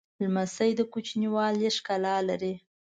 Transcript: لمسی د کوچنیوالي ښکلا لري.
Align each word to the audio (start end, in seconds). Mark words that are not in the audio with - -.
لمسی 0.21 0.71
د 0.75 0.81
کوچنیوالي 0.93 1.69
ښکلا 1.77 2.15
لري. 2.29 2.53